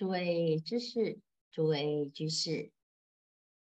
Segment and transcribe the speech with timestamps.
[0.00, 1.20] 诸位知识，
[1.50, 2.72] 诸位居士，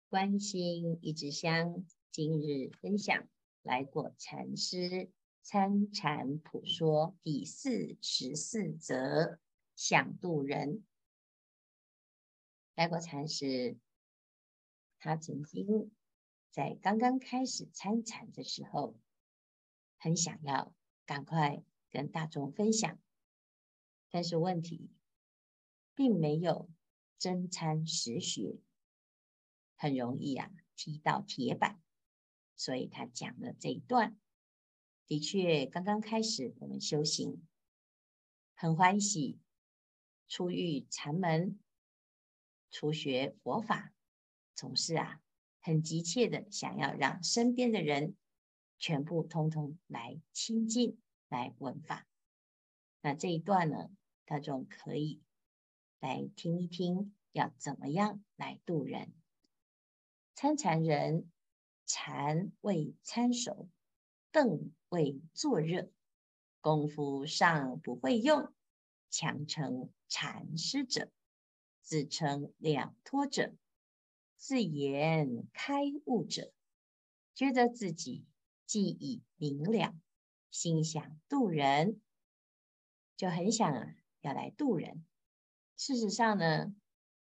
[0.09, 3.29] 观心一枝香，今日分享
[3.63, 5.11] 来果禅师
[5.43, 9.41] 参禅普说第四十四则，
[9.75, 10.85] 想度人。
[12.77, 13.77] 来果禅师，
[15.01, 15.91] 他曾经
[16.53, 18.95] 在刚刚开始参禅的时候，
[19.97, 20.73] 很想要
[21.05, 22.97] 赶快跟大众分享，
[24.09, 24.89] 但是问题。
[25.99, 26.71] 并没有
[27.19, 28.61] 真参实学，
[29.75, 31.83] 很容易啊踢到铁板，
[32.55, 34.17] 所以他讲了这一段。
[35.09, 37.45] 的确，刚刚开始我们修行，
[38.55, 39.41] 很欢喜
[40.29, 41.59] 出遇禅门，
[42.71, 43.93] 初学佛法，
[44.55, 45.21] 总是啊
[45.59, 48.17] 很急切的想要让身边的人
[48.79, 52.07] 全部通通来亲近来闻法。
[53.01, 53.91] 那这一段呢，
[54.25, 55.21] 大众可以。
[56.01, 59.13] 来听一听，要怎么样来度人？
[60.37, 61.29] 参禅人，
[61.87, 63.69] 禅未参熟，
[64.31, 65.91] 凳未坐热，
[66.61, 68.55] 功夫尚不会用，
[69.11, 71.11] 强称禅师者，
[71.83, 73.57] 自称两托者，
[74.37, 76.53] 自言开悟者，
[77.35, 78.25] 觉得自己
[78.67, 79.99] 既已明了，
[80.53, 82.01] 心想度人，
[83.17, 85.05] 就很想啊，要来度人。
[85.79, 86.75] 事实上呢，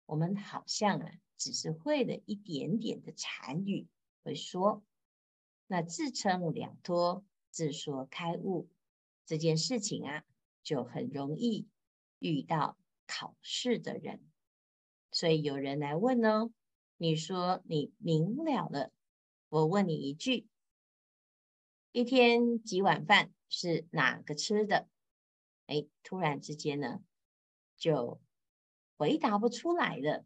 [0.05, 3.89] 我们好像啊，只是会了一点点的禅语，
[4.23, 4.85] 会说，
[5.67, 8.69] 那自称两托，自说开悟
[9.25, 10.23] 这件事情啊，
[10.63, 11.67] 就很容易
[12.19, 14.21] 遇到考试的人。
[15.11, 16.49] 所以有人来问哦，
[16.95, 18.93] 你说你明了了，
[19.49, 20.47] 我问你一句：
[21.91, 24.87] 一天几碗饭是哪个吃的？
[25.65, 27.01] 哎，突然之间呢，
[27.75, 28.21] 就。
[28.97, 30.25] 回答不出来了。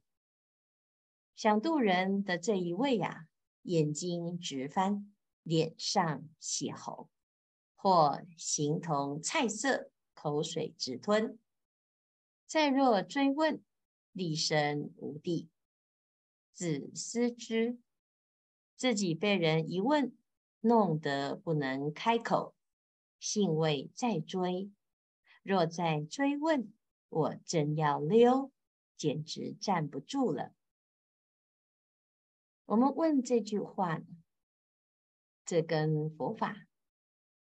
[1.36, 3.28] 想度人的这一位呀、
[3.64, 5.14] 眼睛直翻，
[5.44, 7.10] 脸上血红，
[7.76, 11.38] 或形同菜色，口水直吞。
[12.48, 13.62] 再若追问，
[14.12, 15.50] 立身无地，
[16.54, 17.78] 自思之，
[18.76, 20.16] 自己被人一问，
[20.60, 22.54] 弄得不能开口，
[23.20, 24.72] 幸未再追。
[25.44, 26.72] 若再追问，
[27.10, 28.52] 我真要溜。
[29.02, 30.54] 简直站不住了。
[32.66, 34.00] 我们问这句话，
[35.44, 36.68] 这跟佛法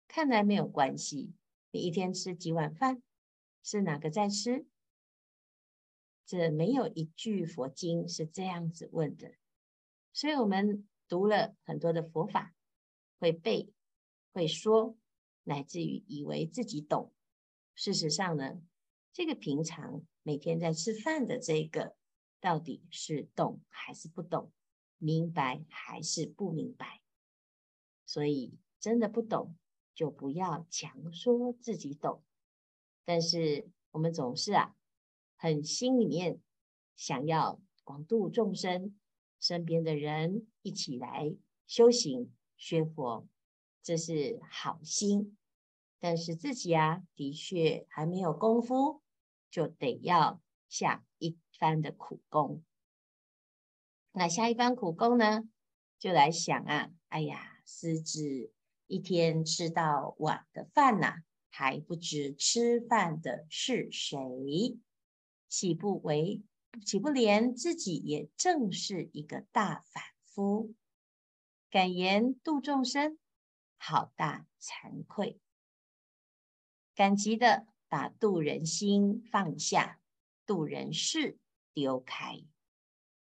[0.08, 1.34] 看来没有关系。
[1.70, 3.02] 你一天吃几碗饭？
[3.62, 4.66] 是哪个在吃？
[6.24, 9.34] 这没有一句佛经是这样子问的。
[10.14, 12.54] 所以我们读了很多的佛法，
[13.18, 13.74] 会背、
[14.32, 14.96] 会说，
[15.42, 17.12] 乃至于以为自己懂。
[17.74, 18.62] 事实上呢，
[19.12, 20.02] 这个平常。
[20.22, 21.96] 每天在吃饭的这个，
[22.40, 24.52] 到底是懂还是不懂？
[24.98, 27.00] 明白还是不明白？
[28.06, 29.56] 所以真的不懂，
[29.94, 32.22] 就不要强说自己懂。
[33.04, 34.76] 但是我们总是啊，
[35.36, 36.40] 很心里面
[36.94, 38.96] 想要广度众生，
[39.40, 41.34] 身边的人一起来
[41.66, 43.26] 修行学佛，
[43.82, 45.36] 这是好心。
[45.98, 49.02] 但是自己啊，的确还没有功夫。
[49.52, 52.64] 就得要下一番的苦功。
[54.10, 55.42] 那下一番苦功呢？
[55.98, 58.52] 就来想啊，哎呀，师子
[58.86, 64.18] 一天吃到晚的饭呐、还不知吃饭的是谁？
[65.48, 66.42] 岂不为？
[66.86, 70.74] 岂不连自己也正是一个大凡夫？
[71.70, 73.18] 敢言度众生，
[73.76, 75.38] 好大惭愧！
[76.94, 77.66] 赶集的。
[77.92, 80.00] 把度人心放下，
[80.46, 81.36] 度人事
[81.74, 82.42] 丢开，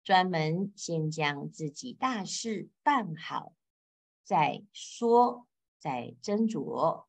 [0.05, 3.53] 专门先将自己大事办好，
[4.23, 5.49] 再说，
[5.81, 7.07] 再斟酌。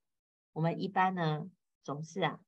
[0.53, 1.51] 我们一般呢，
[1.83, 2.41] 总是啊，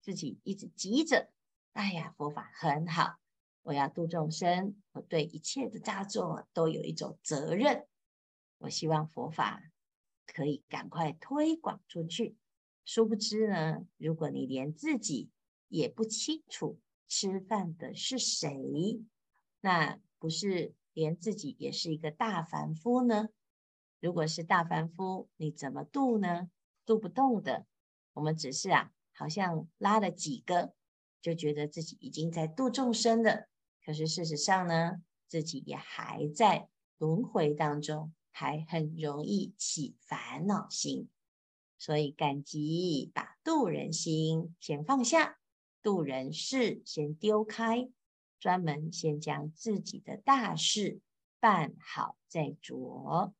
[0.00, 1.30] 自己一直急着。
[1.74, 3.18] 哎呀，佛法很好，
[3.60, 7.86] 我要度众生，我对一切的大众都有一种责任。
[8.56, 9.62] 我希望佛法
[10.26, 12.38] 可以赶快推广出去。
[12.86, 15.28] 殊不知呢，如果你连自己
[15.66, 16.78] 也不清楚
[17.08, 19.02] 吃饭的是谁，
[19.60, 23.30] 那不是连自己也是一个大凡夫呢？
[23.98, 26.48] 如果是大凡夫，你怎么度呢？
[26.84, 27.66] 度不动的。
[28.12, 30.72] 我们只是啊，好像拉了几个，
[31.20, 33.48] 就觉得自己已经在度众生了。
[33.84, 36.68] 可是事实上呢，自己也还在
[36.98, 41.08] 轮回当中，还很容易起烦恼心。
[41.78, 45.38] 所以赶急把度人心先放下，
[45.82, 47.88] 度人事先丢开，
[48.40, 51.00] 专门先将自己的大事
[51.38, 53.32] 办好再着。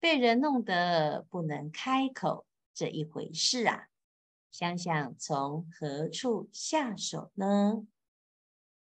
[0.00, 3.88] 被人弄得不能开口这一回事啊，
[4.50, 7.86] 想想从何处下手呢？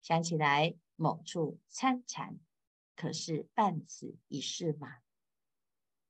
[0.02, 2.40] 想起来某处参禅，
[2.96, 4.98] 可是办此一事吗？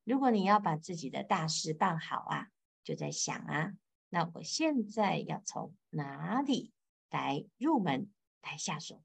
[0.07, 2.47] 如果你要把自己的大事办好啊，
[2.81, 3.73] 就在想啊，
[4.07, 6.71] 那我现在要从哪里
[7.09, 8.09] 来入门
[8.41, 9.03] 来下手？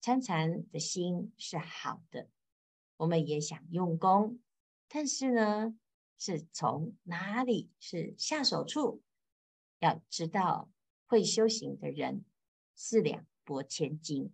[0.00, 2.30] 参禅的心是好的，
[2.96, 4.40] 我们也想用功，
[4.88, 5.76] 但是呢，
[6.16, 9.02] 是从哪里是下手处？
[9.80, 10.70] 要知道，
[11.08, 12.24] 会修行的人
[12.74, 14.32] 四两拨千斤，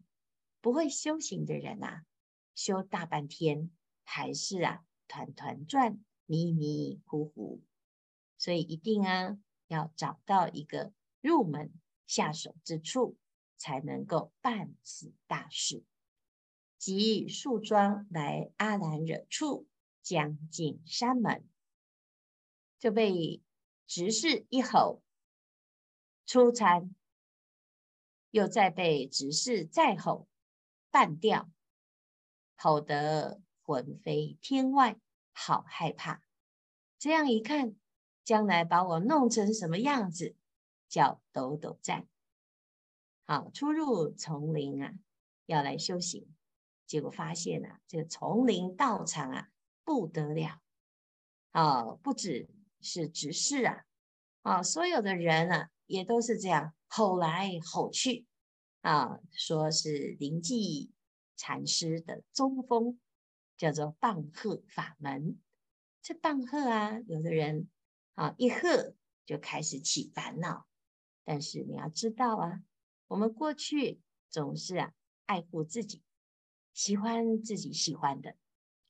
[0.61, 2.07] 不会修行的人啊，
[2.55, 3.73] 修大半天
[4.05, 7.63] 还是啊团团转、迷迷糊糊。
[8.39, 11.73] 所以一定啊，要找到一个入门
[12.07, 13.17] 下手之处，
[13.57, 15.85] 才能够办此大事。
[16.79, 19.67] 即树桩来阿兰惹处，
[20.03, 21.49] 将进山门，
[22.79, 23.43] 就被
[23.87, 25.03] 执事一吼
[26.27, 26.95] 出餐，
[28.31, 30.29] 又再被执事再吼
[30.91, 31.51] 办掉，
[32.57, 34.97] 吼得魂飞天外，
[35.35, 36.23] 好害怕。
[36.99, 37.77] 这样一看。
[38.25, 40.35] 将来把我弄成什么样子？
[40.89, 42.09] 叫抖抖战。
[43.25, 44.95] 好，初入丛林啊，
[45.47, 46.27] 要来修行，
[46.89, 49.51] 结果发现啊，这个丛林道场啊
[49.85, 50.61] 不得了。
[51.53, 52.49] 哦，不只
[52.81, 53.85] 是执事啊，
[54.43, 58.27] 啊，所有的人啊也都是这样吼来吼去
[58.81, 60.91] 啊，说是灵济
[61.37, 62.99] 禅师的中风，
[63.57, 65.39] 叫做棒喝法门。
[66.03, 67.69] 这棒喝啊，有的人。
[68.15, 68.95] 啊，一喝
[69.27, 70.67] 就开始起烦恼，
[71.23, 72.63] 但是你要知道啊，
[73.09, 74.01] 我们过去
[74.31, 74.95] 总是啊
[75.27, 76.03] 爱护自己，
[76.73, 78.35] 喜欢自己喜欢的，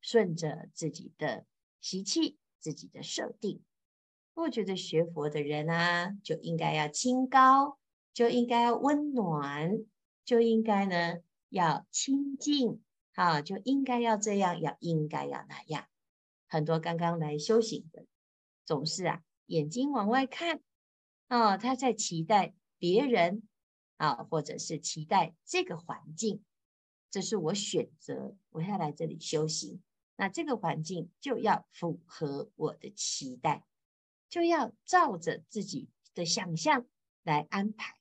[0.00, 1.44] 顺着自己的
[1.80, 3.64] 习气、自己的设定。
[4.34, 7.80] 我觉得学佛的人啊，就应该要清高，
[8.14, 9.84] 就应该要温暖，
[10.24, 12.80] 就应该呢要清净，
[13.16, 15.88] 啊，就应该要这样，要应该要那样。
[16.46, 18.06] 很多刚刚来修行的。
[18.64, 20.60] 总是啊，眼睛往外看，
[21.28, 23.42] 哦，他在期待别人
[23.96, 26.44] 啊，或者是期待这个环境。
[27.10, 29.82] 这是我选择，我要来这里修行，
[30.16, 33.64] 那这个环境就要符合我的期待，
[34.28, 36.86] 就要照着自己的想象
[37.22, 37.94] 来安排。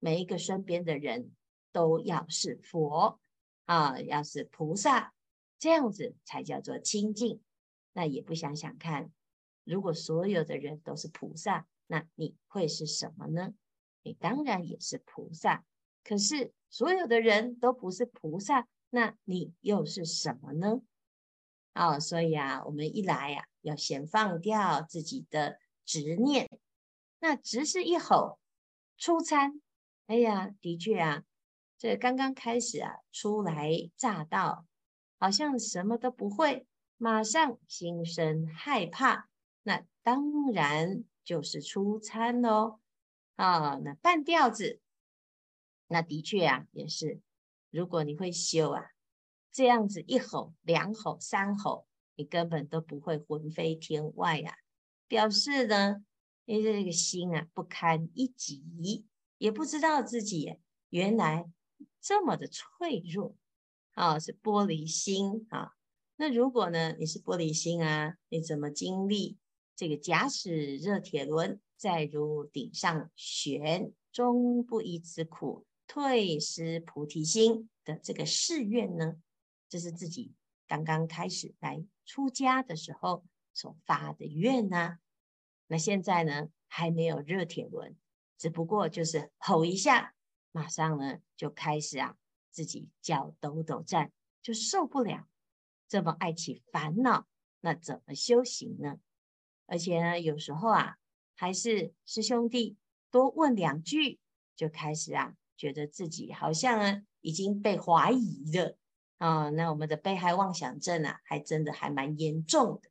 [0.00, 1.32] 每一个身边的人
[1.70, 3.20] 都要是佛
[3.68, 5.12] 啊，要是菩萨，
[5.58, 7.42] 这样子才叫做清净。
[7.92, 9.12] 那也不想想看。
[9.62, 13.52] 如果所有的人都是菩萨，那你会是什么呢？
[14.02, 15.66] 你当然也是菩萨。
[16.02, 20.80] 可是所有的人都不是菩萨，那你又是什么呢？
[21.74, 26.48] 哦，所以啊，我们一来呀、啊，要先放掉自己的执念。
[27.18, 28.38] 那执是一吼
[28.96, 29.60] 出餐，
[30.06, 31.24] 哎呀，的确啊，
[31.78, 34.66] 这刚刚开始啊，初来乍到，
[35.16, 36.66] 好像什么都不会，
[36.96, 39.30] 马上心生害怕。
[39.62, 42.80] 那当然就是出餐喽，
[43.36, 44.80] 啊，那半吊子，
[45.86, 47.20] 那的确啊，也是。
[47.70, 48.90] 如果你会修啊，
[49.52, 51.86] 这样子一吼、两吼、三吼，
[52.16, 54.56] 你根本都不会魂飞天外呀、啊。
[55.06, 56.04] 表示呢，
[56.44, 61.48] 你这个心啊不堪一击，也不知道自己原来
[62.00, 63.36] 这么的脆弱
[63.92, 65.72] 啊，是玻璃心啊。
[66.16, 69.36] 那如果呢，你是玻璃心啊，你怎么经历？
[69.76, 79.16] 这个假使热铁轮在如顶上悬，终不以此苦，退失菩提心的这个誓愿呢？
[79.68, 80.32] 这是自己
[80.66, 84.98] 刚刚开始来出家的时候所发的愿啊。
[85.68, 87.94] 那现在呢，还没有热铁轮，
[88.36, 90.14] 只不过就是吼一下，
[90.58, 92.16] 马上呢就开始啊，
[92.50, 94.10] 自己脚抖抖站，
[94.42, 95.28] 就受不了，
[95.86, 97.28] 这么爱起烦恼，
[97.60, 98.98] 那怎么修行呢？
[99.66, 100.96] 而且呢，有时候啊，
[101.36, 102.76] 还是师兄弟
[103.12, 104.18] 多问两句，
[104.56, 108.76] 就开始啊，觉得自己好像啊已经被怀疑了
[109.18, 109.50] 啊。
[109.50, 112.90] 那我们的被害妄想症啊，还真的还蛮严重的。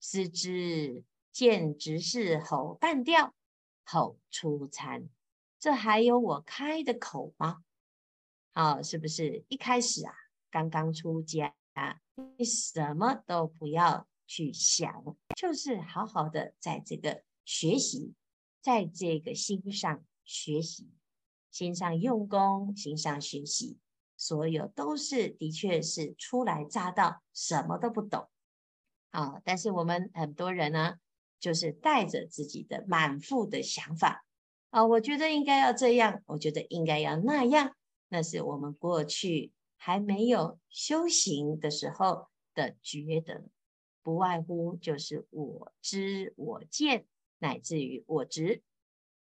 [0.00, 3.34] 师之见执事吼办掉，
[3.84, 5.10] 吼出参，
[5.58, 7.62] 这还有我开的口吗？
[8.52, 10.14] 啊，是不是一开始啊，
[10.50, 12.00] 刚刚出家啊，
[12.36, 14.06] 你什么都不要。
[14.30, 18.12] 去想，就是好好的在这个学习，
[18.60, 20.90] 在这个心上学习，
[21.50, 23.78] 心上用功，心上学习，
[24.18, 28.28] 所有都是的确是初来乍到，什么都不懂
[29.12, 29.40] 啊。
[29.46, 30.96] 但是我们很多人呢，
[31.40, 34.26] 就是带着自己的满腹的想法
[34.70, 37.74] 啊，我觉得应该要这样，我觉得应该要那样，
[38.08, 43.44] 那是我们过去还没有修行的时候的觉得，
[44.02, 47.06] 不外乎就是我知我见，
[47.38, 48.62] 乃至于我执。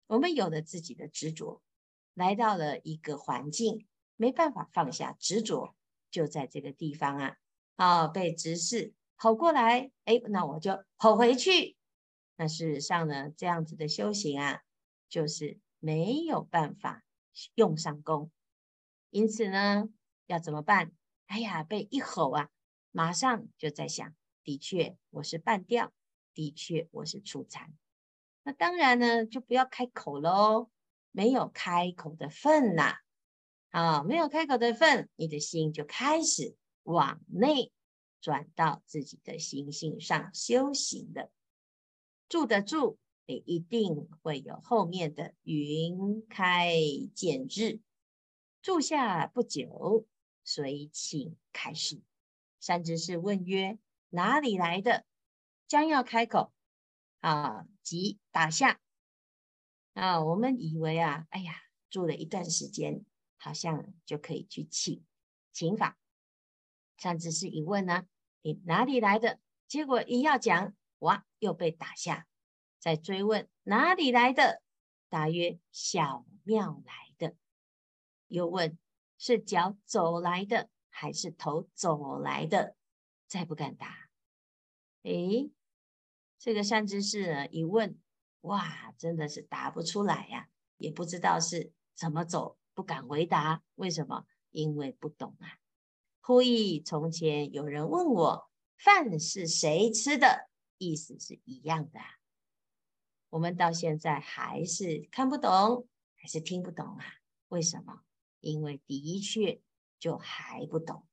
[0.09, 1.63] 我们有了自己的执着，
[2.15, 5.77] 来到了一个环境，没办法放下执着，
[6.11, 7.37] 就在这个地方啊，
[7.77, 11.77] 啊，被执事吼过来，哎，那我就吼回去。
[12.37, 14.63] 那事实上呢，这样子的修行啊，
[15.11, 17.05] 就是没有办法
[17.55, 18.31] 用上功。
[19.11, 19.91] 因此呢，
[20.27, 20.93] 要怎么办？
[21.27, 22.49] 哎呀，被一吼啊，
[22.91, 25.93] 马上就在想，的确我是半吊，
[26.33, 27.73] 的确我是初禅。
[28.43, 30.71] 那当然呢，就不要开口喽，
[31.11, 32.97] 没有开口的份呐，
[33.71, 37.73] 啊，没有开口的份，你的心就开始往内
[38.21, 41.31] 转到自己的心性上修行的。
[42.29, 42.99] 住得住，
[43.33, 46.75] 一定会有后面的云开
[47.15, 47.81] 见日。
[48.63, 50.07] 住下不久，
[50.45, 52.03] 随请开始。
[52.59, 53.79] 善知识问曰
[54.11, 55.05] ：“哪里来的？”
[55.67, 56.53] 将要开口，
[57.21, 58.81] 啊，即打下。
[59.95, 61.55] 啊，我们以为啊，哎呀，
[61.89, 63.05] 住了一段时间，
[63.37, 65.05] 好像就可以去请
[65.53, 65.99] 请法。
[66.97, 68.07] 善知识一问呢、
[68.43, 69.41] 你哪里来的？
[69.67, 70.75] 结果一要讲。
[70.99, 71.25] 哇！
[71.39, 72.27] 又被打下，
[72.81, 74.63] 再追问哪里来的？
[75.09, 77.37] 答曰：小庙来的。
[78.27, 78.79] 又问
[79.19, 82.75] 是脚走来的，还是头走来的？
[83.29, 84.09] 再不敢答。
[85.03, 85.51] 诶，
[86.39, 87.99] 这个善知识呢，一问，
[88.41, 93.63] 哇，真的是答不出来呀，也不知道是怎么走，不敢回答。
[93.75, 94.25] 为什么？
[94.51, 95.59] 因为不懂啊。
[96.21, 100.49] 忽忆从前有人问我，饭是谁吃的？
[100.79, 102.01] 意思是一样的，
[103.31, 107.05] 我们到现在还是看不懂，还是听不懂啊？
[107.49, 108.03] 为什么？
[108.41, 109.61] 因为的确
[109.99, 111.07] 就还不懂，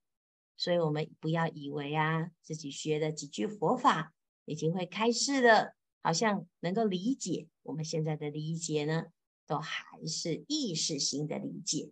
[0.56, 4.14] 所以我们不要以为啊，自己学了几句佛法
[4.46, 7.48] 已经会开示了，好像能够理解。
[7.64, 9.08] 我们现在的理解呢，
[9.46, 11.92] 都还是意识心的理解，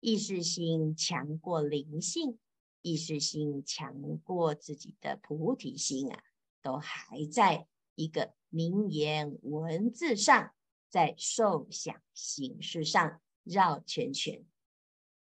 [0.00, 2.38] 意识心强过灵性，
[2.82, 6.22] 意识心强过自己的菩提心啊。
[6.62, 10.54] 都还在一个名言文字上，
[10.88, 14.44] 在受想行识上绕圈圈，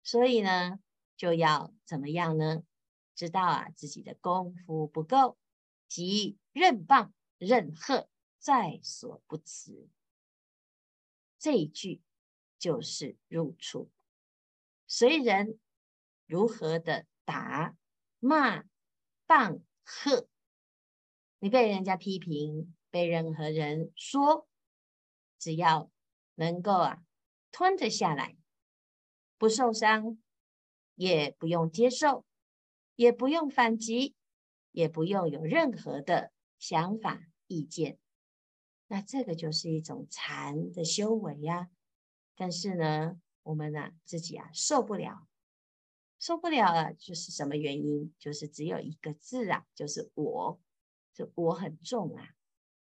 [0.03, 0.79] 所以呢，
[1.17, 2.63] 就要怎么样呢？
[3.15, 5.37] 知道啊，自己的功夫不够，
[5.87, 9.87] 即任棒任喝，在所不辞。
[11.39, 12.01] 这一句
[12.59, 13.89] 就是入处，
[14.87, 15.59] 随人
[16.25, 17.75] 如何的打
[18.19, 18.63] 骂
[19.25, 20.27] 棒喝。
[21.45, 24.47] 你被人家批评，被任何人说，
[25.37, 25.91] 只要
[26.33, 27.03] 能够啊
[27.51, 28.35] 吞得下来，
[29.37, 30.17] 不受伤，
[30.95, 32.25] 也不用接受，
[32.95, 34.15] 也不用反击，
[34.71, 37.99] 也不用有任何的想法意见，
[38.87, 41.69] 那这个就是一种禅的修为呀。
[42.35, 45.27] 但是呢，我们呢、啊、自己啊受不了，
[46.17, 48.15] 受不了了，就是什么原因？
[48.17, 50.59] 就是只有一个字啊，就是我。
[51.15, 52.31] 这我很重啊，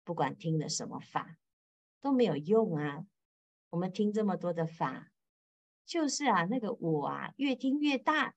[0.03, 1.37] 不管听了什么法
[2.01, 3.05] 都没有用啊。
[3.69, 5.09] 我们听这么多的法，
[5.85, 8.35] 就是啊，那个我啊，越听越大，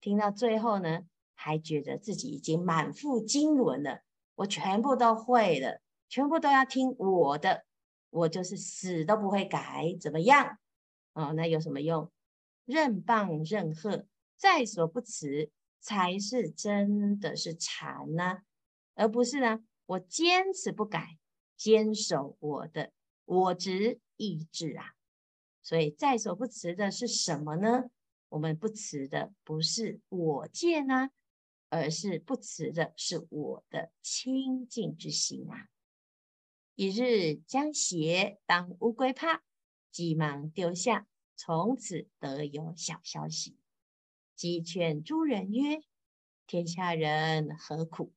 [0.00, 1.02] 听到最后呢，
[1.34, 4.00] 还觉得自己已经满腹经纶了，
[4.36, 7.66] 我全部都会了，全部都要听我的，
[8.08, 10.58] 我就是死都不会改，怎么样？
[11.12, 12.10] 哦，那有什么用？
[12.64, 18.42] 任棒任喝，在所不辞，才是真的是禅呢、啊。
[18.94, 21.18] 而不是呢，我坚持不改，
[21.56, 22.92] 坚守我的
[23.24, 24.94] 我执意志啊。
[25.62, 27.90] 所以在所不辞的是什么呢？
[28.28, 31.10] 我们不辞的不是我见啊，
[31.68, 35.68] 而是不辞的是我的清净之心啊。
[36.74, 39.44] 一日将鞋当乌龟怕，
[39.90, 43.56] 急忙丢下，从此得有小消息。
[44.34, 45.82] 即劝诸人曰：
[46.48, 48.12] 天下人何苦？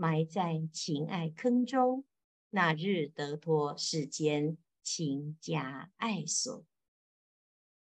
[0.00, 2.06] 埋在情爱坑中，
[2.48, 6.64] 那日得脱世间情枷爱锁。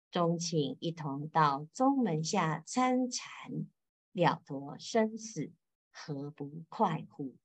[0.09, 3.67] 终请一同到宗门下参禅，
[4.13, 5.51] 了脱生死，
[5.91, 7.35] 何不快乎？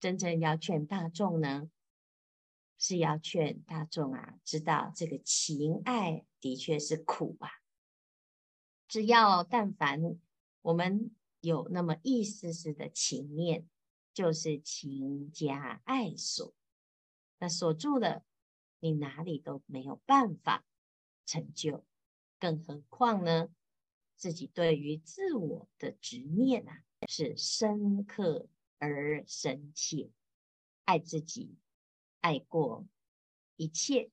[0.00, 1.70] 真正要劝大众呢，
[2.76, 7.48] 是要劝大众啊，知道这个情爱的确是苦啊。
[8.88, 10.18] 只要但凡
[10.62, 13.64] 我们有那么一丝丝的情念，
[14.16, 16.54] 就是情加爱锁，
[17.38, 18.24] 那锁住了，
[18.80, 20.64] 你哪里都没有办法
[21.26, 21.84] 成就。
[22.38, 23.50] 更何况呢，
[24.16, 30.10] 自己对于自我的执念啊，是深刻而深切，
[30.86, 31.58] 爱自己。
[32.22, 32.88] 爱过
[33.56, 34.10] 一切，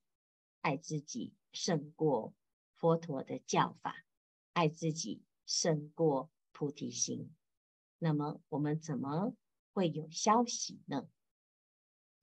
[0.60, 2.33] 爱自己胜过
[2.75, 4.03] 佛陀的教法，
[4.51, 7.33] 爱自己胜过菩提心。
[8.00, 9.33] 那么我们怎么
[9.73, 11.07] 会有消息呢？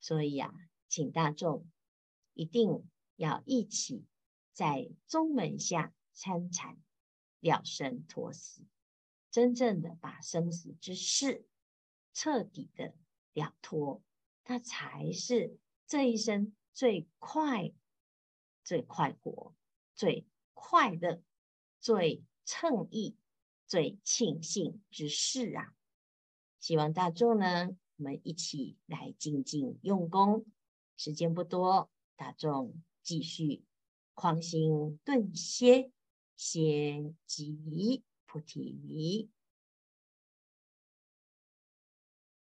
[0.01, 0.55] 所以啊，
[0.89, 1.69] 请大众
[2.33, 4.07] 一定要一起
[4.53, 6.79] 在宗门下参禅
[7.41, 8.65] 了生脱死，
[9.31, 11.47] 真正的把生死之事
[12.15, 12.95] 彻底的
[13.35, 14.03] 了脱，
[14.45, 15.59] 它才是。
[15.87, 17.73] 这一生最快、
[18.63, 19.53] 最快活、
[19.97, 21.21] 最快乐、
[21.81, 23.17] 最称意、
[23.67, 25.75] 最庆幸之事啊！
[26.61, 30.45] 希望大众呢，我们一起来静静用功。
[30.97, 33.65] 时间不多，大众继续
[34.13, 35.91] 狂心顿歇，
[36.37, 39.31] 先即菩提。